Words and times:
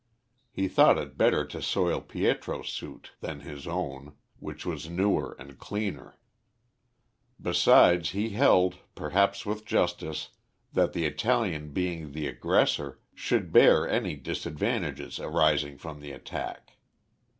He 0.51 0.67
thought 0.67 0.97
it 0.97 1.15
better 1.15 1.45
to 1.45 1.61
soil 1.61 2.01
Pietro's 2.01 2.69
suit 2.69 3.11
than 3.19 3.41
his 3.41 3.67
own, 3.67 4.15
which 4.39 4.65
was 4.65 4.89
newer 4.89 5.35
and 5.37 5.59
cleaner; 5.59 6.17
besides, 7.39 8.09
he 8.09 8.31
held, 8.31 8.77
perhaps 8.95 9.45
with 9.45 9.63
justice, 9.63 10.29
that 10.73 10.93
the 10.93 11.05
Italian 11.05 11.71
being 11.71 12.13
the 12.13 12.25
aggressor 12.25 12.99
should 13.13 13.53
bear 13.53 13.87
any 13.87 14.15
disadvantages 14.15 15.19
arising 15.19 15.77
from 15.77 15.99
the 15.99 16.13
attack. 16.13 16.77